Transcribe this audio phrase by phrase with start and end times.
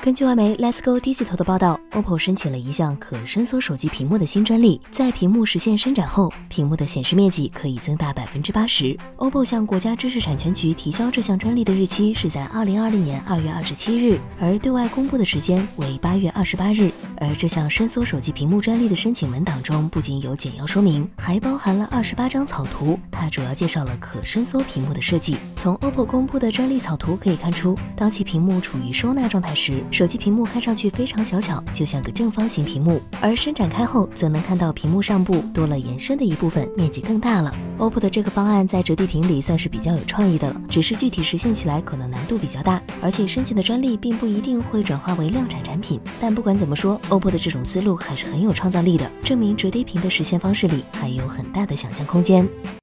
[0.00, 8.96] 根据外媒 Let's Go Digital 的报道，OPPO 申请了一项可伸缩手机屏幕的新专利，在屏幕实现伸展后，屏幕的显示面积可以增大百分之八十。
[9.16, 16.90] OPPO 向国家知识产权局提交这项专利的日期是在二零二零年二月二十七日，而对外公布的时间为八月二十八日。
[17.20, 22.98] 而这项伸缩手机屏幕专利的申请文档中，不仅有简要说明，还包含了二十八张草图。
[23.10, 25.36] 它主要介绍了可伸缩屏幕的设计。
[25.58, 37.52] 从 OPPO 公布的专利草图可以看出，当其屏幕处于收纳状态时，手机屏幕看上去非常小巧，就像个正方形屏幕；而伸展开后，则能看到屏幕上部多了延伸的一部分，面积更大了。
[37.76, 46.00] OPPO 的这个方案在折叠屏里算是比较有创意的了，只是具体实现起来可能难度比较大，而且申请的专利并不一定会转化为量产产品。
[46.20, 52.48] 但不管怎么说，OPPO 的这种思路还是很有创造力的，证明折叠屏的实现方式里还有很大的想象空间。